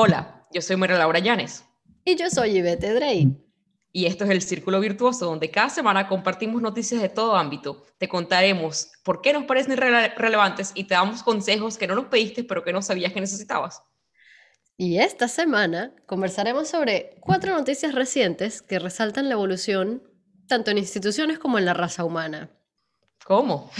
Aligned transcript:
Hola, 0.00 0.46
yo 0.52 0.62
soy 0.62 0.76
María 0.76 0.96
Laura 0.96 1.18
Llanes. 1.18 1.64
Y 2.04 2.14
yo 2.14 2.30
soy 2.30 2.58
Ivete 2.58 2.94
Drey. 2.94 3.36
Y 3.90 4.06
esto 4.06 4.22
es 4.22 4.30
el 4.30 4.42
Círculo 4.42 4.78
Virtuoso, 4.78 5.26
donde 5.26 5.50
cada 5.50 5.70
semana 5.70 6.06
compartimos 6.06 6.62
noticias 6.62 7.02
de 7.02 7.08
todo 7.08 7.34
ámbito. 7.34 7.84
Te 7.98 8.08
contaremos 8.08 8.92
por 9.02 9.20
qué 9.20 9.32
nos 9.32 9.42
parecen 9.42 9.76
relevantes 9.76 10.70
y 10.76 10.84
te 10.84 10.94
damos 10.94 11.24
consejos 11.24 11.76
que 11.76 11.88
no 11.88 11.96
nos 11.96 12.04
pediste, 12.04 12.44
pero 12.44 12.62
que 12.62 12.72
no 12.72 12.80
sabías 12.80 13.12
que 13.12 13.20
necesitabas. 13.20 13.82
Y 14.76 14.98
esta 14.98 15.26
semana 15.26 15.92
conversaremos 16.06 16.68
sobre 16.68 17.18
cuatro 17.18 17.52
noticias 17.52 17.92
recientes 17.92 18.62
que 18.62 18.78
resaltan 18.78 19.26
la 19.26 19.34
evolución 19.34 20.04
tanto 20.46 20.70
en 20.70 20.78
instituciones 20.78 21.40
como 21.40 21.58
en 21.58 21.64
la 21.64 21.74
raza 21.74 22.04
humana. 22.04 22.56
¿Cómo? 23.24 23.70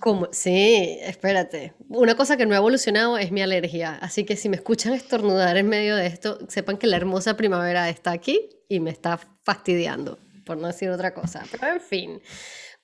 ¿Cómo? 0.00 0.28
Sí, 0.32 0.98
espérate. 1.02 1.74
Una 1.88 2.16
cosa 2.16 2.36
que 2.36 2.46
no 2.46 2.54
ha 2.54 2.58
evolucionado 2.58 3.16
es 3.16 3.30
mi 3.30 3.40
alergia, 3.42 3.96
así 4.00 4.24
que 4.24 4.36
si 4.36 4.48
me 4.48 4.56
escuchan 4.56 4.92
estornudar 4.92 5.56
en 5.56 5.68
medio 5.68 5.94
de 5.94 6.06
esto, 6.06 6.38
sepan 6.48 6.76
que 6.76 6.86
la 6.86 6.96
hermosa 6.96 7.36
primavera 7.36 7.88
está 7.88 8.10
aquí 8.10 8.48
y 8.68 8.80
me 8.80 8.90
está 8.90 9.20
fastidiando, 9.44 10.18
por 10.44 10.56
no 10.56 10.66
decir 10.66 10.90
otra 10.90 11.14
cosa. 11.14 11.44
Pero 11.50 11.74
en 11.74 11.80
fin, 11.80 12.20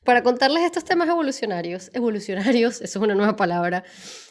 para 0.05 0.23
contarles 0.23 0.63
estos 0.63 0.85
temas 0.85 1.09
evolucionarios, 1.09 1.91
evolucionarios, 1.95 2.81
eso 2.81 2.99
es 2.99 3.05
una 3.05 3.15
nueva 3.15 3.35
palabra, 3.35 3.83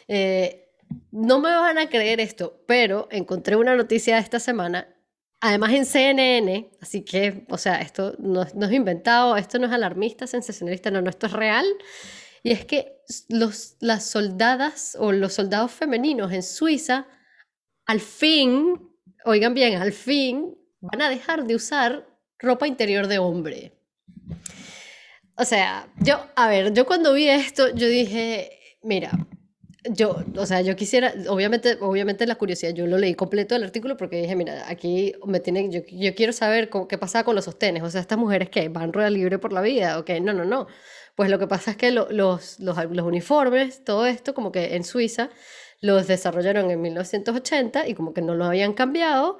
eh, 0.08 0.70
no 1.10 1.40
me 1.40 1.50
van 1.50 1.78
a 1.78 1.88
creer 1.88 2.20
esto, 2.20 2.62
pero 2.66 3.08
encontré 3.10 3.56
una 3.56 3.76
noticia 3.76 4.18
esta 4.18 4.38
semana 4.38 4.88
Además 5.44 5.72
en 5.72 5.84
CNN, 5.84 6.70
así 6.80 7.04
que, 7.04 7.44
o 7.48 7.58
sea, 7.58 7.80
esto 7.80 8.14
no, 8.20 8.42
es 8.42 8.72
inventado, 8.72 9.36
esto 9.36 9.58
no 9.58 9.66
es 9.66 9.72
alarmista, 9.72 10.28
sensacionalista, 10.28 10.88
no, 10.92 11.02
no, 11.02 11.10
esto 11.10 11.26
es 11.26 11.32
real. 11.32 11.66
Y 12.44 12.52
es 12.52 12.64
que 12.64 13.00
los, 13.28 13.74
las 13.80 14.06
soldadas 14.06 14.96
o 15.00 15.10
los 15.10 15.34
soldados 15.34 15.72
femeninos 15.72 16.30
en 16.30 16.44
Suiza, 16.44 17.08
al 17.86 17.98
fin, 17.98 18.88
oigan 19.24 19.52
bien, 19.52 19.82
al 19.82 19.92
fin 19.92 20.56
van 20.80 21.02
a 21.02 21.10
dejar 21.10 21.44
de 21.44 21.56
usar 21.56 22.06
ropa 22.38 22.68
interior 22.68 23.08
de 23.08 23.18
hombre. 23.18 23.72
O 25.34 25.44
sea, 25.44 25.88
yo, 25.98 26.24
a 26.36 26.46
ver, 26.46 26.72
yo 26.72 26.86
cuando 26.86 27.14
vi 27.14 27.28
esto, 27.28 27.74
yo 27.74 27.88
dije, 27.88 28.60
mira, 28.80 29.10
yo, 29.84 30.24
o 30.36 30.46
sea, 30.46 30.60
yo 30.60 30.76
quisiera, 30.76 31.12
obviamente, 31.28 31.76
obviamente 31.80 32.26
la 32.26 32.36
curiosidad, 32.36 32.72
yo 32.72 32.86
lo 32.86 32.98
leí 32.98 33.14
completo 33.14 33.56
el 33.56 33.64
artículo 33.64 33.96
porque 33.96 34.20
dije, 34.22 34.36
mira, 34.36 34.64
aquí 34.68 35.14
me 35.26 35.40
tiene, 35.40 35.70
yo, 35.70 35.80
yo 35.90 36.14
quiero 36.14 36.32
saber 36.32 36.70
qué 36.88 36.98
pasa 36.98 37.24
con 37.24 37.34
los 37.34 37.44
sostenes, 37.46 37.82
o 37.82 37.90
sea, 37.90 38.00
estas 38.00 38.18
mujeres 38.18 38.48
que 38.50 38.68
van 38.68 38.92
rueda 38.92 39.10
libre 39.10 39.38
por 39.38 39.52
la 39.52 39.60
vida, 39.60 39.98
ok, 39.98 40.10
no, 40.22 40.32
no, 40.32 40.44
no. 40.44 40.66
Pues 41.16 41.30
lo 41.30 41.38
que 41.38 41.46
pasa 41.46 41.72
es 41.72 41.76
que 41.76 41.90
los, 41.90 42.10
los, 42.12 42.58
los 42.60 42.78
uniformes, 43.06 43.84
todo 43.84 44.06
esto, 44.06 44.34
como 44.34 44.52
que 44.52 44.76
en 44.76 44.84
Suiza, 44.84 45.30
los 45.80 46.06
desarrollaron 46.06 46.70
en 46.70 46.80
1980 46.80 47.88
y 47.88 47.94
como 47.94 48.14
que 48.14 48.22
no 48.22 48.34
lo 48.34 48.44
habían 48.44 48.74
cambiado, 48.74 49.38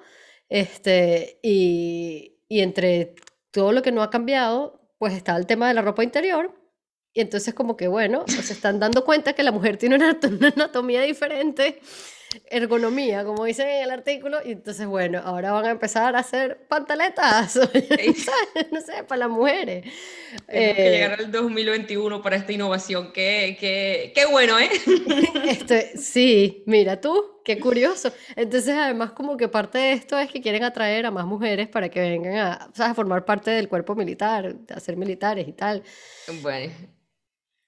este, 0.48 1.38
y, 1.42 2.38
y 2.48 2.60
entre 2.60 3.14
todo 3.52 3.72
lo 3.72 3.82
que 3.82 3.92
no 3.92 4.02
ha 4.02 4.10
cambiado, 4.10 4.80
pues 4.98 5.14
está 5.14 5.36
el 5.36 5.46
tema 5.46 5.68
de 5.68 5.74
la 5.74 5.82
ropa 5.82 6.04
interior, 6.04 6.52
y 7.14 7.20
entonces 7.20 7.52
como 7.52 7.76
que, 7.76 7.88
bueno, 7.88 8.24
se 8.26 8.52
están 8.52 8.80
dando 8.80 9.04
cuenta 9.04 9.34
que 9.34 9.42
la 9.42 9.52
mujer 9.52 9.76
tiene 9.76 9.96
una, 9.96 10.18
anatomía 10.54 11.02
diferente, 11.02 11.80
ergonomía, 12.50 13.22
como 13.22 13.44
dicen 13.44 13.68
en 13.68 13.82
el 13.82 13.90
artículo, 13.90 14.38
y 14.42 14.52
entonces, 14.52 14.86
bueno, 14.86 15.20
ahora 15.22 15.52
van 15.52 15.66
a 15.66 15.70
empezar 15.70 16.16
a 16.16 16.20
hacer 16.20 16.66
pantaletas, 16.68 17.56
no 18.72 18.80
sé, 18.80 19.04
para 19.06 19.18
las 19.18 19.28
mujeres. 19.28 19.84
Tenemos 20.46 20.76
que 20.76 20.90
llegar 20.90 21.20
eh, 21.20 21.24
al 21.24 21.30
2021 21.30 22.22
para 22.22 22.36
esta 22.36 22.52
innovación, 22.52 23.12
qué, 23.12 23.58
qué, 23.60 24.12
qué 24.14 24.24
bueno, 24.24 24.58
¿eh? 24.58 24.70
Este, 25.44 25.98
sí, 25.98 26.62
mira 26.66 26.98
tú, 26.98 27.42
qué 27.44 27.58
curioso. 27.58 28.10
Entonces, 28.36 28.74
además, 28.74 29.12
como 29.12 29.36
que 29.36 29.48
parte 29.48 29.76
de 29.76 29.92
esto 29.92 30.18
es 30.18 30.30
que 30.30 30.40
quieren 30.40 30.64
atraer 30.64 31.04
a 31.04 31.10
más 31.10 31.26
mujeres 31.26 31.68
para 31.68 31.90
que 31.90 32.00
vengan 32.00 32.36
a, 32.36 32.70
a 32.78 32.94
formar 32.94 33.26
parte 33.26 33.50
del 33.50 33.68
cuerpo 33.68 33.94
militar, 33.94 34.56
a 34.74 34.80
ser 34.80 34.96
militares 34.96 35.46
y 35.46 35.52
tal. 35.52 35.82
Bueno. 36.40 36.72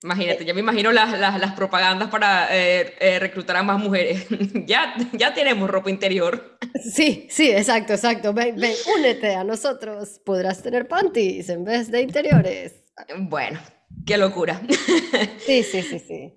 Imagínate, 0.04 0.44
ya 0.44 0.52
me 0.52 0.60
imagino 0.60 0.92
las, 0.92 1.18
las, 1.18 1.40
las 1.40 1.52
propagandas 1.54 2.10
para 2.10 2.54
eh, 2.54 2.94
eh, 3.00 3.18
reclutar 3.18 3.56
a 3.56 3.62
más 3.62 3.80
mujeres. 3.80 4.26
ya, 4.66 4.94
ya 5.12 5.32
tenemos 5.32 5.70
ropa 5.70 5.88
interior. 5.88 6.58
Sí, 6.92 7.26
sí, 7.30 7.50
exacto, 7.50 7.94
exacto. 7.94 8.34
Ven, 8.34 8.56
ven, 8.56 8.74
únete 8.98 9.34
a 9.34 9.44
nosotros. 9.44 10.20
Podrás 10.22 10.62
tener 10.62 10.88
panties 10.88 11.48
en 11.48 11.64
vez 11.64 11.90
de 11.90 12.02
interiores. 12.02 12.84
Bueno, 13.16 13.58
qué 14.04 14.18
locura. 14.18 14.60
sí, 15.46 15.62
sí, 15.62 15.80
sí, 15.80 15.98
sí. 15.98 16.34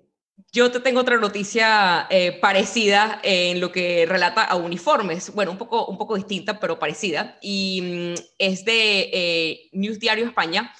Yo 0.50 0.70
te 0.72 0.80
tengo 0.80 1.00
otra 1.00 1.18
noticia 1.18 2.06
eh, 2.08 2.38
parecida 2.40 3.20
en 3.22 3.60
lo 3.60 3.70
que 3.70 4.06
relata 4.06 4.44
a 4.44 4.56
uniformes. 4.56 5.34
Bueno, 5.34 5.50
un 5.50 5.58
poco, 5.58 5.84
un 5.86 5.98
poco 5.98 6.16
distinta, 6.16 6.58
pero 6.58 6.78
parecida. 6.78 7.36
Y 7.42 7.82
mm, 7.82 8.22
es 8.38 8.64
de 8.64 9.68
News 9.72 9.98
Diario 9.98 10.24
España 10.24 10.72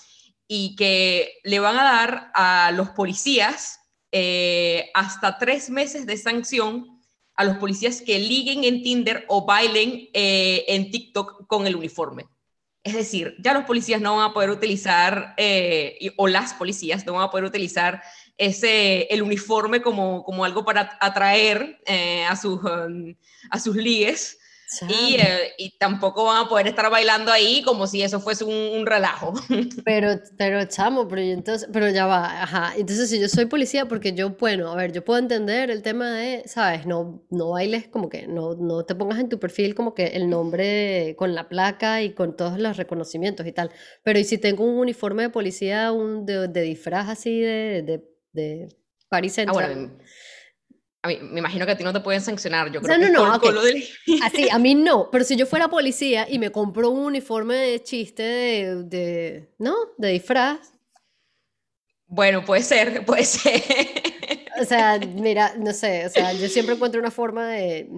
y 0.49 0.75
que 0.77 1.35
le 1.45 1.61
van 1.61 1.79
a 1.79 1.85
dar 1.85 2.31
a 2.35 2.73
los 2.73 2.89
policías 2.91 3.81
eh, 4.11 4.91
hasta 4.95 5.37
tres 5.37 5.69
meses 5.69 6.07
de 6.07 6.17
sanción 6.17 6.87
a 7.35 7.45
los 7.45 7.59
policías 7.59 8.01
que 8.01 8.19
liguen 8.19 8.65
en 8.65 8.83
Tinder 8.83 9.25
o 9.29 9.45
bailen 9.45 10.09
eh, 10.15 10.65
en 10.67 10.91
TikTok 10.91 11.47
con 11.47 11.67
el 11.67 11.77
uniforme. 11.77 12.25
Es 12.83 12.95
decir, 12.95 13.37
ya 13.39 13.53
los 13.53 13.65
policías 13.65 14.01
no 14.01 14.17
van 14.17 14.31
a 14.31 14.33
poder 14.33 14.51
utilizar, 14.51 15.35
eh, 15.37 16.13
o 16.17 16.27
las 16.27 16.55
policías 16.55 17.05
no 17.05 17.13
van 17.13 17.25
a 17.25 17.31
poder 17.31 17.45
utilizar 17.45 18.03
ese, 18.39 19.03
el 19.11 19.23
uniforme 19.23 19.83
como, 19.83 20.25
como 20.25 20.45
algo 20.45 20.65
para 20.65 20.97
atraer 21.01 21.81
a, 22.29 22.35
sus, 22.35 22.63
um, 22.65 23.15
a 23.51 23.61
sus 23.61 23.77
ligues, 23.77 24.39
y, 24.89 25.15
eh, 25.15 25.53
y, 25.57 25.79
tampoco 25.79 26.25
van 26.25 26.45
a 26.45 26.49
poder 26.49 26.67
estar 26.67 26.91
bailando 26.91 27.33
ahí 27.33 27.63
como 27.63 27.87
si 27.87 28.03
eso 28.03 28.21
fuese 28.21 28.45
un, 28.45 28.85
relajo. 28.85 29.33
Pero, 29.85 30.21
pero 30.37 30.65
chamo, 30.67 31.09
pero, 31.09 31.21
entonces, 31.23 31.69
pero 31.73 31.89
ya 31.91 32.07
va, 32.07 32.43
ajá. 32.43 32.73
Entonces, 32.77 33.09
si 33.11 33.21
yo 33.21 33.29
soy 33.29 33.47
policía, 33.47 33.87
porque 33.87 34.13
yo, 34.13 34.31
bueno, 34.31 34.71
a 34.71 34.77
ver, 34.77 34.93
yo 34.93 35.05
puedo 35.05 35.19
entender 35.19 35.71
el 35.71 35.83
tema 35.83 36.13
de, 36.13 36.43
¿sabes? 36.47 36.87
No, 36.87 37.25
no 37.31 37.51
bailes 37.51 37.89
como 37.89 38.09
que, 38.09 38.27
no, 38.27 38.55
no 38.55 38.85
te 38.85 38.95
pongas 38.95 39.19
en 39.19 39.29
tu 39.29 39.39
perfil 39.39 39.75
como 39.75 39.95
que 39.95 40.09
el 40.09 40.29
nombre 40.29 41.15
con 41.17 41.35
la 41.35 41.49
placa 41.49 42.03
y 42.03 42.13
con 42.13 42.37
todos 42.37 42.59
los 42.59 42.77
reconocimientos 42.77 43.47
y 43.47 43.53
tal. 43.53 43.71
Pero, 44.03 44.19
¿y 44.19 44.25
si 44.25 44.39
tengo 44.39 44.65
un 44.65 44.79
uniforme 44.79 45.25
de 45.25 45.31
policía, 45.31 45.93
un 45.93 46.27
de, 46.27 46.49
de 46.49 46.61
disfraz 46.63 47.09
así 47.09 47.41
de, 47.41 47.83
de, 47.83 48.05
de 48.33 48.69
Paris 49.09 49.33
ah, 49.33 49.35
Central? 49.35 49.99
A 51.09 51.11
mí, 51.11 51.19
me 51.23 51.39
imagino 51.39 51.65
que 51.65 51.73
a 51.73 51.77
ti 51.77 51.85
no 51.85 51.93
te 51.93 52.01
pueden 52.01 52.21
sancionar, 52.21 52.71
yo 52.71 52.83
creo 52.83 52.99
no, 52.99 53.07
que 53.07 53.13
no, 53.13 53.63
no, 53.63 54.25
Así, 54.25 54.49
a 54.51 54.59
mí 54.59 54.75
no, 54.75 55.11
pero 55.11 55.25
si 55.25 55.37
yo 55.37 55.47
fuera 55.47 55.69
policía 55.69 56.27
y 56.29 56.39
me 56.39 56.51
compro 56.51 56.91
un 56.91 57.01
uniforme 57.07 57.55
de 57.55 57.83
chiste 57.83 58.23
de, 58.23 58.83
de 58.85 59.55
¿no? 59.59 59.75
De 59.97 60.09
disfraz. 60.11 60.75
Bueno, 62.07 62.45
puede 62.45 62.63
ser, 62.63 63.05
puede 63.07 63.25
ser. 63.25 63.63
O 64.61 64.65
sea, 64.65 64.99
mira, 64.99 65.55
no 65.57 65.73
sé, 65.73 66.07
o 66.07 66.11
sea, 66.11 66.33
yo 66.33 66.49
siempre 66.49 66.75
encuentro 66.75 67.01
una 67.01 67.11
forma 67.11 67.49
de 67.49 67.89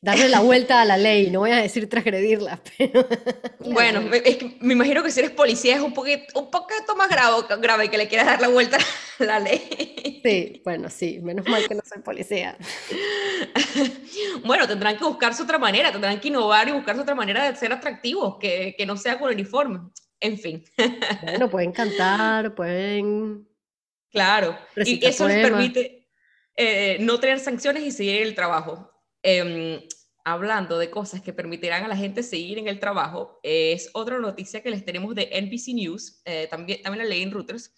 darle 0.00 0.28
la 0.28 0.40
vuelta 0.40 0.80
a 0.80 0.84
la 0.84 0.96
ley, 0.96 1.30
no 1.30 1.40
voy 1.40 1.50
a 1.50 1.56
decir 1.56 1.88
transgredirla, 1.88 2.60
pero... 2.78 3.06
Bueno, 3.60 4.00
me, 4.02 4.22
me 4.60 4.72
imagino 4.74 5.02
que 5.02 5.10
si 5.10 5.20
eres 5.20 5.32
policía 5.32 5.76
es 5.76 5.80
un 5.80 5.92
poquito, 5.92 6.40
un 6.40 6.50
poquito 6.50 6.94
más 6.96 7.08
grave, 7.08 7.36
grave 7.60 7.90
que 7.90 7.98
le 7.98 8.08
quieras 8.08 8.26
dar 8.26 8.40
la 8.40 8.48
vuelta 8.48 8.78
a 9.18 9.24
la 9.24 9.40
ley. 9.40 10.20
Sí, 10.22 10.62
bueno, 10.64 10.90
sí, 10.90 11.20
menos 11.22 11.46
mal 11.48 11.66
que 11.66 11.74
no 11.74 11.82
soy 11.84 12.02
policía. 12.02 12.56
Bueno, 14.44 14.66
tendrán 14.66 14.96
que 14.96 15.04
buscarse 15.04 15.42
otra 15.42 15.58
manera, 15.58 15.92
tendrán 15.92 16.20
que 16.20 16.28
innovar 16.28 16.68
y 16.68 16.72
buscarse 16.72 17.02
otra 17.02 17.14
manera 17.14 17.50
de 17.50 17.56
ser 17.56 17.72
atractivos, 17.72 18.36
que, 18.38 18.74
que 18.76 18.86
no 18.86 18.96
sea 18.96 19.18
con 19.18 19.30
uniforme. 19.30 19.80
En 20.20 20.38
fin. 20.38 20.64
Bueno, 21.22 21.48
pueden 21.48 21.72
cantar, 21.72 22.54
pueden... 22.54 23.46
Claro, 24.10 24.58
y 24.76 25.04
eso 25.06 25.28
les 25.28 25.46
permite 25.46 26.08
eh, 26.56 26.96
no 27.00 27.20
tener 27.20 27.38
sanciones 27.38 27.84
y 27.84 27.90
seguir 27.90 28.22
el 28.22 28.34
trabajo. 28.34 28.90
Em, 29.22 29.80
hablando 30.24 30.78
de 30.78 30.90
cosas 30.90 31.22
que 31.22 31.32
permitirán 31.32 31.84
a 31.84 31.88
la 31.88 31.96
gente 31.96 32.22
seguir 32.22 32.58
en 32.58 32.68
el 32.68 32.78
trabajo, 32.78 33.40
es 33.42 33.90
otra 33.94 34.18
noticia 34.18 34.62
que 34.62 34.70
les 34.70 34.84
tenemos 34.84 35.14
de 35.14 35.30
NBC 35.32 35.74
News, 35.74 36.20
eh, 36.24 36.46
también, 36.50 36.82
también 36.82 37.04
la 37.04 37.08
leí 37.08 37.22
en 37.22 37.30
Reuters, 37.30 37.72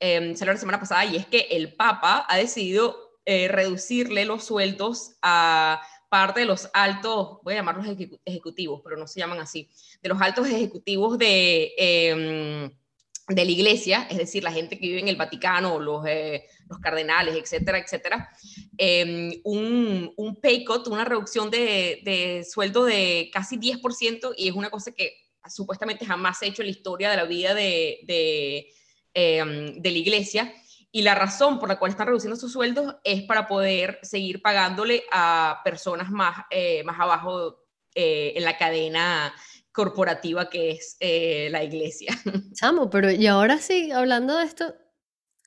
eh, 0.00 0.34
salió 0.36 0.52
la 0.54 0.60
semana 0.60 0.80
pasada, 0.80 1.04
y 1.04 1.16
es 1.16 1.26
que 1.26 1.48
el 1.50 1.74
Papa 1.74 2.24
ha 2.28 2.36
decidido 2.36 2.96
eh, 3.24 3.48
reducirle 3.48 4.24
los 4.24 4.44
sueldos 4.44 5.16
a 5.22 5.82
parte 6.08 6.40
de 6.40 6.46
los 6.46 6.70
altos, 6.72 7.38
voy 7.42 7.54
a 7.54 7.56
llamarlos 7.56 7.86
ejecutivos, 8.24 8.80
pero 8.82 8.96
no 8.96 9.06
se 9.06 9.20
llaman 9.20 9.40
así, 9.40 9.68
de 10.00 10.08
los 10.08 10.20
altos 10.20 10.46
ejecutivos 10.48 11.18
de, 11.18 11.74
em, 11.76 12.70
de 13.28 13.44
la 13.44 13.50
iglesia, 13.50 14.06
es 14.10 14.16
decir, 14.16 14.42
la 14.42 14.52
gente 14.52 14.78
que 14.78 14.86
vive 14.86 15.00
en 15.00 15.08
el 15.08 15.16
Vaticano, 15.16 15.78
los, 15.78 16.02
los 16.68 16.78
cardenales, 16.78 17.36
etcétera, 17.36 17.78
etcétera, 17.78 18.28
em, 18.78 19.32
un, 19.44 20.12
un 20.16 20.36
pay 20.40 20.64
cut, 20.64 20.86
una 20.88 21.04
reducción 21.04 21.50
de, 21.50 22.00
de, 22.04 22.44
sueldo 22.44 22.84
de 22.84 23.30
casi 23.32 23.58
10%, 23.58 24.32
y 24.36 24.48
es 24.48 24.54
una 24.54 24.70
cosa 24.70 24.92
que 24.92 25.12
supuestamente 25.46 26.06
jamás 26.06 26.38
se 26.38 26.46
ha 26.46 26.48
hecho 26.48 26.62
en 26.62 26.68
la 26.68 26.72
historia 26.72 27.10
de 27.10 27.16
la 27.16 27.24
vida 27.24 27.54
de, 27.54 28.00
de, 28.04 28.72
em, 29.14 29.74
de 29.74 29.90
la 29.90 29.98
iglesia. 29.98 30.54
y 30.90 31.02
la 31.02 31.14
razón 31.14 31.58
por 31.58 31.68
la 31.68 31.78
cual 31.78 31.90
están 31.90 32.06
reduciendo 32.06 32.34
sus 32.34 32.50
sueldos 32.50 32.96
es 33.04 33.22
para 33.24 33.46
poder 33.46 33.98
seguir 34.02 34.40
pagándole 34.40 35.04
a 35.12 35.60
personas 35.62 36.10
más, 36.10 36.46
eh, 36.50 36.82
más 36.82 36.98
abajo 36.98 37.58
eh, 37.94 38.32
en 38.36 38.44
la 38.44 38.56
cadena 38.56 39.34
corporativa 39.78 40.50
que 40.50 40.72
es 40.72 40.96
eh, 40.98 41.46
la 41.52 41.62
iglesia. 41.62 42.10
Chamo, 42.52 42.90
pero 42.90 43.12
y 43.12 43.28
ahora 43.28 43.58
sí, 43.58 43.92
hablando 43.92 44.36
de 44.36 44.44
esto, 44.44 44.74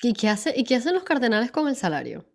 ¿y 0.02 0.14
qué, 0.14 0.30
hace, 0.30 0.54
¿y 0.56 0.64
qué 0.64 0.76
hacen 0.76 0.94
los 0.94 1.04
cardenales 1.04 1.52
con 1.52 1.68
el 1.68 1.76
salario? 1.76 2.26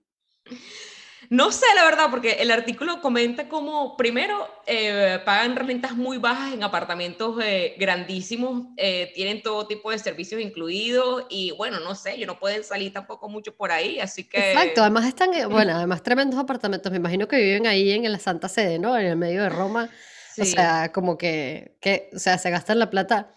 No 1.31 1.51
sé, 1.53 1.65
la 1.75 1.85
verdad, 1.85 2.09
porque 2.11 2.33
el 2.33 2.51
artículo 2.51 3.01
comenta 3.01 3.49
cómo, 3.49 3.97
primero, 3.97 4.47
eh, 4.67 5.21
pagan 5.25 5.57
rentas 5.57 5.97
muy 5.97 6.19
bajas 6.19 6.53
en 6.53 6.63
apartamentos 6.63 7.43
eh, 7.43 7.77
grandísimos, 7.79 8.67
eh, 8.77 9.11
tienen 9.15 9.43
todo 9.43 9.67
tipo 9.67 9.91
de 9.91 9.99
servicios 9.99 10.43
incluidos 10.43 11.25
y, 11.31 11.53
bueno, 11.53 11.81
no 11.81 11.95
sé, 11.95 12.19
yo 12.19 12.27
no 12.27 12.39
pueden 12.39 12.63
salir 12.63 12.93
tampoco 12.93 13.31
mucho 13.31 13.57
por 13.57 13.73
ahí, 13.73 14.01
así 14.01 14.25
que... 14.25 14.53
Exacto, 14.53 14.83
además 14.83 15.07
están, 15.07 15.31
bueno, 15.51 15.73
además 15.73 16.03
tremendos 16.03 16.39
apartamentos, 16.39 16.93
me 16.93 16.99
imagino 16.99 17.27
que 17.27 17.39
viven 17.39 17.67
ahí 17.67 17.91
en 17.91 18.13
la 18.13 18.19
Santa 18.19 18.51
Sede, 18.51 18.79
¿no? 18.79 18.99
En 18.99 19.07
el 19.07 19.17
medio 19.17 19.43
de 19.43 19.49
Roma, 19.49 19.89
o 20.39 20.45
sea, 20.45 20.93
como 20.93 21.19
que, 21.19 21.77
que, 21.81 22.11
o 22.15 22.19
sea, 22.19 22.39
se 22.39 22.51
gastan 22.51 22.79
la 22.79 22.91
plata 22.91 23.33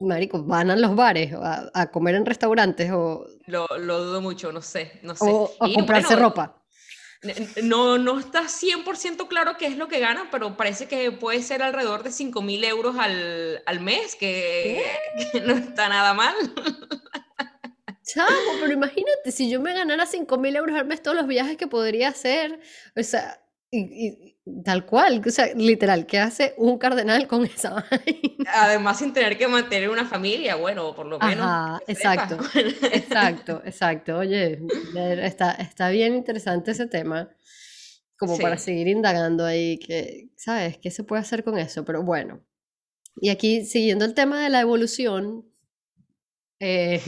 marico, 0.00 0.42
van 0.42 0.70
a 0.70 0.76
los 0.76 0.94
bares 0.94 1.32
a, 1.34 1.90
comer 1.90 2.14
en 2.14 2.26
restaurantes 2.26 2.90
o... 2.92 3.26
Lo, 3.46 3.66
lo, 3.78 4.04
dudo 4.04 4.20
mucho, 4.20 4.52
no 4.52 4.62
sé, 4.62 5.00
no 5.02 5.14
sé. 5.14 5.24
O 5.26 5.50
a 5.60 5.72
comprarse 5.72 6.16
ropa. 6.16 6.60
No, 7.62 7.96
no 7.96 8.18
está 8.18 8.42
100% 8.42 9.28
claro 9.28 9.56
qué 9.56 9.66
es 9.66 9.78
lo 9.78 9.88
que 9.88 9.98
gana, 9.98 10.28
pero 10.30 10.58
parece 10.58 10.86
que 10.88 11.10
puede 11.10 11.42
ser 11.42 11.62
alrededor 11.62 12.02
de 12.02 12.12
5 12.12 12.42
mil 12.42 12.62
euros 12.64 12.96
al, 12.98 13.62
al 13.64 13.80
mes, 13.80 14.14
que, 14.14 14.84
no 15.44 15.54
está 15.54 15.88
nada 15.88 16.12
mal. 16.12 16.34
Chamo, 18.02 18.28
pero 18.60 18.72
imagínate, 18.72 19.32
si 19.32 19.48
yo 19.48 19.60
me 19.60 19.72
ganara 19.72 20.04
5 20.04 20.36
mil 20.36 20.54
euros 20.54 20.76
al 20.76 20.86
mes 20.86 21.02
todos 21.02 21.16
los 21.16 21.26
viajes 21.26 21.56
que 21.56 21.66
podría 21.66 22.08
hacer, 22.08 22.60
o 22.94 23.02
sea, 23.02 23.40
y, 23.76 24.62
tal 24.64 24.84
cual, 24.86 25.22
o 25.26 25.30
sea, 25.30 25.54
literal, 25.54 26.06
¿qué 26.06 26.18
hace 26.18 26.54
un 26.58 26.78
cardenal 26.78 27.26
con 27.26 27.44
esa 27.44 27.84
Además, 28.48 28.98
sin 28.98 29.12
tener 29.12 29.38
que 29.38 29.48
mantener 29.48 29.88
una 29.88 30.04
familia, 30.04 30.56
bueno, 30.56 30.94
por 30.94 31.06
lo 31.06 31.18
menos. 31.18 31.80
exacto, 31.86 32.38
exacto, 32.92 33.62
exacto. 33.64 34.18
Oye, 34.18 34.60
está, 35.22 35.52
está 35.52 35.88
bien 35.88 36.14
interesante 36.14 36.72
ese 36.72 36.86
tema, 36.86 37.28
como 38.18 38.38
para 38.38 38.58
seguir 38.58 38.88
indagando 38.88 39.44
ahí, 39.44 39.78
que, 39.78 40.28
¿sabes? 40.36 40.78
¿Qué 40.78 40.90
se 40.90 41.04
puede 41.04 41.22
hacer 41.22 41.42
con 41.42 41.58
eso? 41.58 41.84
Pero 41.84 42.02
bueno, 42.02 42.44
y 43.16 43.30
aquí, 43.30 43.64
siguiendo 43.64 44.04
el 44.04 44.14
tema 44.14 44.42
de 44.42 44.50
la 44.50 44.60
evolución, 44.60 45.44
eh, 46.60 47.00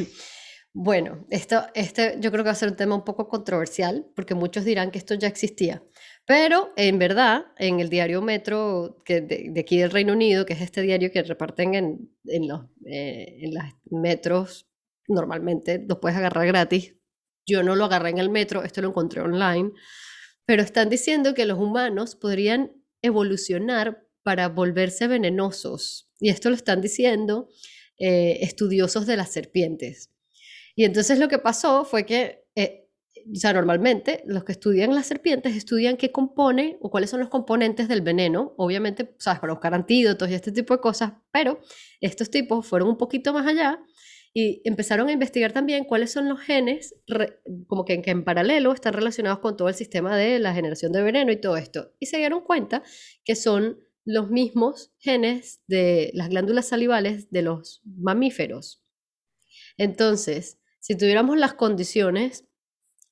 bueno, 0.72 1.26
esto, 1.30 1.64
este 1.74 2.16
yo 2.20 2.30
creo 2.30 2.44
que 2.44 2.48
va 2.48 2.52
a 2.52 2.56
ser 2.56 2.68
un 2.68 2.76
tema 2.76 2.94
un 2.94 3.04
poco 3.04 3.28
controversial, 3.28 4.06
porque 4.14 4.34
muchos 4.34 4.64
dirán 4.64 4.90
que 4.90 4.98
esto 4.98 5.14
ya 5.14 5.28
existía. 5.28 5.82
Pero 6.26 6.72
en 6.76 6.98
verdad, 6.98 7.46
en 7.56 7.78
el 7.78 7.88
diario 7.88 8.20
Metro 8.20 9.00
que 9.04 9.20
de, 9.20 9.52
aquí 9.60 9.78
del 9.78 9.92
Reino 9.92 10.12
Unido, 10.12 10.44
que 10.44 10.54
es 10.54 10.60
este 10.60 10.82
diario 10.82 11.12
que 11.12 11.22
reparten 11.22 11.74
en, 11.74 12.48
los 12.48 12.62
eh, 12.84 13.48
metros, 13.90 14.68
normalmente 15.06 15.84
los 15.88 15.98
puedes 15.98 16.18
agarrar 16.18 16.46
gratis. 16.46 16.96
Yo 17.46 17.62
no 17.62 17.76
lo 17.76 17.84
agarré 17.84 18.10
en 18.10 18.18
el 18.18 18.28
metro, 18.28 18.64
esto 18.64 18.82
lo 18.82 18.88
encontré 18.88 19.20
online. 19.20 19.70
Pero 20.44 20.62
están 20.62 20.88
diciendo 20.90 21.32
que 21.32 21.46
los 21.46 21.58
humanos 21.58 22.16
podrían 22.16 22.72
evolucionar 23.02 24.04
para 24.24 24.48
volverse 24.48 25.06
venenosos. 25.06 26.10
Y 26.18 26.30
esto 26.30 26.50
lo 26.50 26.56
están 26.56 26.80
diciendo 26.80 27.48
eh, 27.98 28.38
estudiosos 28.42 29.06
de 29.06 29.16
las 29.16 29.30
serpientes. 29.30 30.10
Y 30.74 30.84
entonces 30.84 31.20
lo 31.20 31.28
que 31.28 31.38
pasó 31.38 31.84
fue 31.84 32.04
que 32.04 32.44
eh, 32.56 32.85
o 33.32 33.34
sea, 33.34 33.52
normalmente 33.52 34.22
los 34.26 34.44
que 34.44 34.52
estudian 34.52 34.94
las 34.94 35.06
serpientes 35.06 35.56
estudian 35.56 35.96
qué 35.96 36.12
compone 36.12 36.78
o 36.80 36.90
cuáles 36.90 37.10
son 37.10 37.20
los 37.20 37.28
componentes 37.28 37.88
del 37.88 38.00
veneno, 38.00 38.54
obviamente, 38.56 39.14
sabes, 39.18 39.40
para 39.40 39.52
buscar 39.52 39.74
antídotos 39.74 40.30
y 40.30 40.34
este 40.34 40.52
tipo 40.52 40.74
de 40.74 40.80
cosas, 40.80 41.12
pero 41.32 41.60
estos 42.00 42.30
tipos 42.30 42.66
fueron 42.66 42.88
un 42.88 42.96
poquito 42.96 43.32
más 43.32 43.46
allá 43.46 43.80
y 44.32 44.60
empezaron 44.64 45.08
a 45.08 45.12
investigar 45.12 45.52
también 45.52 45.84
cuáles 45.84 46.12
son 46.12 46.28
los 46.28 46.40
genes, 46.40 46.94
como 47.66 47.84
que, 47.84 48.02
que 48.02 48.10
en 48.10 48.22
paralelo 48.22 48.72
están 48.72 48.92
relacionados 48.92 49.38
con 49.38 49.56
todo 49.56 49.68
el 49.68 49.74
sistema 49.74 50.16
de 50.16 50.38
la 50.38 50.52
generación 50.52 50.92
de 50.92 51.02
veneno 51.02 51.32
y 51.32 51.40
todo 51.40 51.56
esto. 51.56 51.94
Y 51.98 52.06
se 52.06 52.18
dieron 52.18 52.42
cuenta 52.42 52.82
que 53.24 53.34
son 53.34 53.80
los 54.04 54.30
mismos 54.30 54.92
genes 54.98 55.62
de 55.66 56.10
las 56.14 56.28
glándulas 56.28 56.68
salivales 56.68 57.30
de 57.30 57.42
los 57.42 57.80
mamíferos. 57.84 58.84
Entonces, 59.78 60.60
si 60.80 60.96
tuviéramos 60.96 61.36
las 61.38 61.54
condiciones 61.54 62.45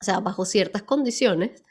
o 0.05 0.12
sea, 0.12 0.21
bajo 0.21 0.45
ciertas 0.45 0.83
condiciones, 0.83 1.65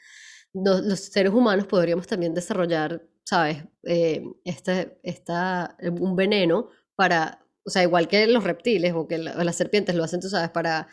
los, 0.52 0.98
seres 0.98 1.32
humanos 1.32 1.66
podríamos 1.68 2.08
también 2.08 2.34
desarrollar, 2.34 3.06
¿sabes? 3.24 3.62
Eh, 3.84 4.24
este, 4.44 4.98
esta, 5.04 5.76
un 6.00 6.16
veneno 6.16 6.68
para, 6.96 7.46
o 7.64 7.70
sea, 7.70 7.84
igual 7.84 8.08
que 8.08 8.26
los 8.26 8.42
reptiles 8.42 8.92
o 8.92 9.06
que 9.06 9.18
las 9.18 9.56
serpientes 9.56 9.94
lo 9.94 10.02
hacen, 10.02 10.18
tú 10.18 10.28
sabes, 10.28 10.50
para 10.50 10.88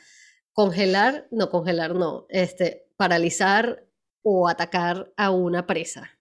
congelar, 0.53 1.27
no 1.31 1.49
congelar, 1.49 1.95
no, 1.95 2.27
este, 2.29 2.87
paralizar 2.95 3.87
o 4.21 4.47
atacar 4.47 5.11
a 5.17 5.31
una 5.31 5.65
presa. 5.65 6.11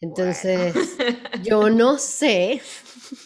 Entonces, 0.00 0.74
yo 1.42 1.68
no 1.68 1.98
sé 1.98 2.62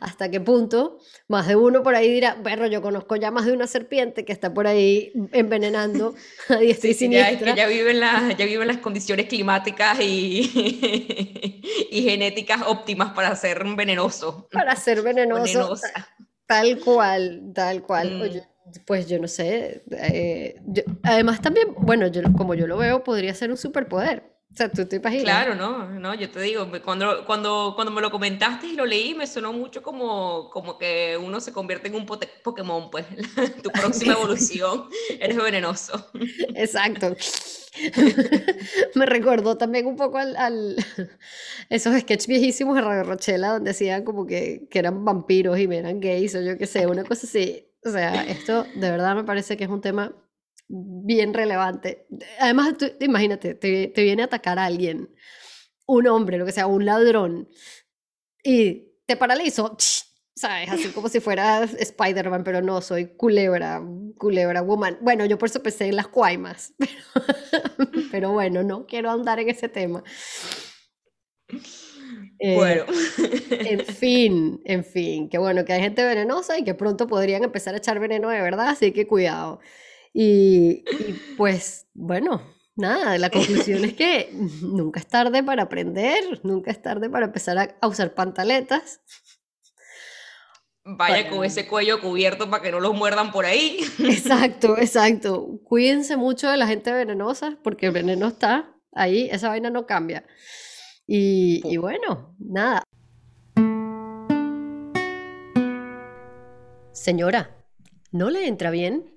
hasta 0.00 0.30
qué 0.30 0.40
punto 0.40 0.98
más 1.28 1.46
de 1.46 1.56
uno 1.56 1.82
por 1.82 1.94
ahí 1.94 2.10
dirá, 2.10 2.42
perro, 2.42 2.66
yo 2.66 2.82
conozco 2.82 3.16
ya 3.16 3.30
más 3.30 3.46
de 3.46 3.52
una 3.52 3.66
serpiente 3.66 4.24
que 4.24 4.32
está 4.32 4.52
por 4.52 4.66
ahí 4.66 5.12
envenenando 5.32 6.14
a 6.48 6.56
diestra 6.56 6.90
y 6.90 6.94
siniestra. 6.94 7.54
Ya, 7.54 7.64
ya, 7.64 7.66
viven 7.66 8.00
las, 8.00 8.36
ya 8.36 8.46
viven 8.46 8.68
las 8.68 8.78
condiciones 8.78 9.26
climáticas 9.26 9.98
y, 10.00 11.62
y 11.90 12.02
genéticas 12.02 12.62
óptimas 12.66 13.12
para 13.12 13.34
ser 13.36 13.64
venenoso. 13.76 14.48
Para 14.52 14.76
ser 14.76 15.02
venenoso. 15.02 15.76
Tal 16.46 16.78
cual, 16.78 17.52
tal 17.54 17.82
cual. 17.82 18.30
Mm. 18.30 18.80
pues 18.86 19.08
yo 19.08 19.18
no 19.18 19.26
sé. 19.28 19.82
Eh, 19.90 20.60
además 21.02 21.40
también, 21.40 21.74
bueno, 21.78 22.06
yo, 22.06 22.22
como 22.36 22.54
yo 22.54 22.66
lo 22.66 22.76
veo, 22.76 23.02
podría 23.02 23.34
ser 23.34 23.50
un 23.50 23.56
superpoder 23.56 24.35
o 24.56 24.58
sea, 24.58 24.70
tú 24.70 24.86
te 24.86 24.96
imaginas. 24.96 25.24
Claro, 25.24 25.54
no, 25.54 25.86
no, 25.86 26.14
yo 26.14 26.30
te 26.30 26.40
digo, 26.40 26.66
cuando, 26.82 27.26
cuando, 27.26 27.74
cuando 27.74 27.92
me 27.92 28.00
lo 28.00 28.10
comentaste 28.10 28.68
y 28.68 28.72
lo 28.72 28.86
leí, 28.86 29.14
me 29.14 29.26
sonó 29.26 29.52
mucho 29.52 29.82
como, 29.82 30.48
como 30.48 30.78
que 30.78 31.18
uno 31.22 31.40
se 31.40 31.52
convierte 31.52 31.88
en 31.88 31.94
un 31.94 32.06
Pokémon, 32.06 32.90
pues, 32.90 33.04
tu 33.62 33.70
próxima 33.70 34.14
evolución, 34.14 34.88
eres 35.20 35.36
venenoso. 35.36 36.10
Exacto. 36.54 37.14
me 38.94 39.04
recordó 39.04 39.58
también 39.58 39.84
un 39.84 39.96
poco 39.96 40.16
al, 40.16 40.76
esos 41.68 41.94
sketches 42.00 42.26
viejísimos 42.26 42.76
de 42.76 42.80
Radio 42.80 43.02
Rochela 43.02 43.50
donde 43.50 43.72
decían 43.72 44.04
como 44.04 44.26
que, 44.26 44.68
que 44.70 44.78
eran 44.78 45.04
vampiros 45.04 45.58
y 45.58 45.64
eran 45.64 46.00
gays 46.00 46.34
o 46.34 46.40
yo 46.40 46.56
qué 46.56 46.66
sé, 46.66 46.86
una 46.86 47.04
cosa 47.04 47.26
así. 47.26 47.68
O 47.84 47.90
sea, 47.90 48.24
esto 48.24 48.64
de 48.74 48.90
verdad 48.90 49.14
me 49.16 49.24
parece 49.24 49.58
que 49.58 49.64
es 49.64 49.70
un 49.70 49.82
tema 49.82 50.14
bien 50.68 51.34
relevante. 51.34 52.06
Además, 52.38 52.76
tú, 52.78 52.86
imagínate, 53.00 53.54
te, 53.54 53.88
te, 53.88 54.02
viene 54.02 54.22
a 54.22 54.26
atacar 54.26 54.58
a 54.58 54.66
alguien, 54.66 55.14
un 55.86 56.06
hombre, 56.08 56.38
lo 56.38 56.46
que 56.46 56.52
sea, 56.52 56.66
un 56.66 56.84
ladrón, 56.84 57.48
y 58.42 58.92
te 59.06 59.16
paralizo, 59.16 59.76
¿sabes? 60.34 60.68
Así 60.70 60.88
como 60.88 61.08
si 61.08 61.20
fueras 61.20 61.74
Spider-Man, 61.74 62.44
pero 62.44 62.60
no, 62.60 62.80
soy 62.80 63.06
culebra, 63.16 63.82
culebra 64.18 64.60
woman. 64.60 64.98
Bueno, 65.00 65.24
yo 65.24 65.38
por 65.38 65.48
eso 65.48 65.62
pensé 65.62 65.86
en 65.86 65.96
las 65.96 66.08
cuaimas, 66.08 66.74
pero, 66.78 67.90
pero 68.10 68.32
bueno, 68.32 68.62
no 68.62 68.86
quiero 68.86 69.10
andar 69.10 69.40
en 69.40 69.48
ese 69.48 69.68
tema. 69.68 70.02
bueno. 72.40 72.84
Eh, 73.18 73.46
en 73.48 73.86
fin, 73.86 74.60
en 74.64 74.84
fin, 74.84 75.28
que 75.28 75.38
bueno, 75.38 75.64
que 75.64 75.72
hay 75.72 75.80
gente 75.80 76.04
venenosa 76.04 76.58
y 76.58 76.64
que 76.64 76.74
pronto 76.74 77.06
podrían 77.06 77.44
empezar 77.44 77.74
a 77.74 77.78
echar 77.78 77.98
veneno 77.98 78.28
de 78.28 78.40
verdad, 78.42 78.68
así 78.68 78.92
que 78.92 79.06
cuidado. 79.06 79.60
Y, 80.18 80.82
pues 81.36 81.88
bueno, 81.92 82.40
nada, 82.74 83.18
la 83.18 83.28
conclusión 83.28 83.84
es 83.84 83.92
que 83.92 84.30
nunca 84.62 84.98
es 84.98 85.06
tarde 85.06 85.42
para 85.42 85.64
aprender, 85.64 86.40
nunca 86.42 86.70
es 86.70 86.80
tarde 86.80 87.10
para 87.10 87.26
empezar 87.26 87.58
a, 87.58 87.86
usar 87.86 88.14
pantaletas. 88.14 89.02
Vaya 90.86 91.28
con 91.28 91.44
ese 91.44 91.68
cuello 91.68 92.00
cubierto 92.00 92.48
para 92.48 92.62
que 92.62 92.70
no 92.70 92.80
los 92.80 92.94
muerdan 92.94 93.30
por 93.30 93.44
ahí. 93.44 93.80
Exacto, 93.98 94.78
exacto. 94.78 95.60
Cuídense 95.64 96.16
mucho 96.16 96.48
de 96.48 96.56
la 96.56 96.66
gente 96.66 96.92
venenosa 96.92 97.58
porque 97.62 97.86
el 97.86 97.92
veneno 97.92 98.28
está 98.28 98.72
ahí, 98.92 99.28
esa 99.30 99.48
vaina 99.48 99.68
no 99.68 99.84
cambia. 99.84 100.24
Y, 101.06 101.60
y 101.64 101.76
bueno, 101.76 102.36
nada. 102.38 102.84
Señora, 106.92 107.50
¿no 108.12 108.30
le 108.30 108.46
entra 108.46 108.70
bien? 108.70 109.15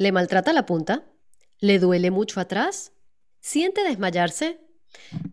¿Le 0.00 0.12
maltrata 0.12 0.54
la 0.54 0.64
punta? 0.64 1.04
¿Le 1.58 1.78
duele 1.78 2.10
mucho 2.10 2.40
atrás? 2.40 2.94
¿Siente 3.40 3.84
desmayarse? 3.84 4.58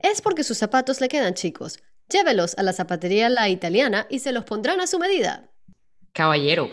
Es 0.02 0.22
porque 0.22 0.44
sus 0.44 0.58
zapatos 0.58 1.00
le 1.00 1.08
quedan 1.08 1.36
chicos. 1.36 1.80
Llévelos 2.10 2.54
a 2.58 2.64
la 2.64 2.74
zapatería 2.74 3.30
La 3.30 3.48
Italiana 3.48 4.08
y 4.10 4.20
se 4.20 4.34
los 4.34 4.44
pondrán 4.44 4.82
a 4.82 4.88
su 4.88 5.00
medida. 5.00 5.50
Caballero, 6.12 6.70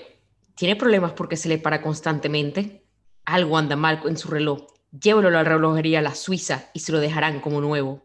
¿Tiene 0.57 0.75
problemas 0.75 1.13
porque 1.13 1.37
se 1.37 1.49
le 1.49 1.59
para 1.59 1.83
constantemente? 1.83 2.85
Algo 3.25 3.59
anda 3.59 3.77
mal 3.77 4.01
en 4.07 4.17
su 4.17 4.29
reloj. 4.29 4.67
Llévelo 4.91 5.29
a 5.29 5.31
la 5.31 5.45
relojería 5.45 6.03
La 6.03 6.17
Suiza 6.17 6.71
y 6.73 6.81
se 6.81 6.91
lo 6.91 6.99
dejarán 6.99 7.39
como 7.39 7.61
nuevo. 7.61 8.03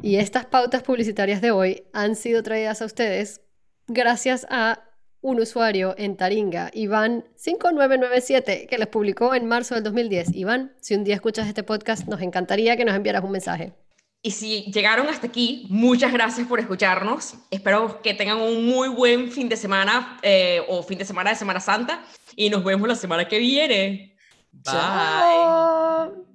Y 0.00 0.16
estas 0.16 0.46
pautas 0.46 0.84
publicitarias 0.84 1.40
de 1.40 1.50
hoy 1.50 1.88
han 1.92 2.14
sido 2.14 2.44
traídas 2.44 2.82
a 2.82 2.84
ustedes 2.84 3.40
gracias 3.88 4.46
a 4.48 4.84
un 5.24 5.40
usuario 5.40 5.94
en 5.96 6.16
Taringa, 6.18 6.70
Iván5997, 6.72 8.68
que 8.68 8.76
les 8.76 8.86
publicó 8.88 9.34
en 9.34 9.46
marzo 9.46 9.74
del 9.74 9.82
2010. 9.82 10.34
Iván, 10.34 10.74
si 10.82 10.94
un 10.94 11.02
día 11.02 11.14
escuchas 11.14 11.48
este 11.48 11.62
podcast, 11.62 12.06
nos 12.06 12.20
encantaría 12.20 12.76
que 12.76 12.84
nos 12.84 12.94
enviaras 12.94 13.24
un 13.24 13.30
mensaje. 13.30 13.72
Y 14.20 14.32
si 14.32 14.70
llegaron 14.70 15.08
hasta 15.08 15.26
aquí, 15.26 15.66
muchas 15.70 16.12
gracias 16.12 16.46
por 16.46 16.60
escucharnos. 16.60 17.36
Espero 17.50 18.02
que 18.02 18.12
tengan 18.12 18.38
un 18.38 18.66
muy 18.66 18.88
buen 18.88 19.32
fin 19.32 19.48
de 19.48 19.56
semana 19.56 20.18
eh, 20.22 20.60
o 20.68 20.82
fin 20.82 20.98
de 20.98 21.06
semana 21.06 21.30
de 21.30 21.36
Semana 21.36 21.60
Santa 21.60 22.04
y 22.36 22.50
nos 22.50 22.62
vemos 22.62 22.86
la 22.86 22.94
semana 22.94 23.26
que 23.26 23.38
viene. 23.38 24.16
Bye. 24.52 26.33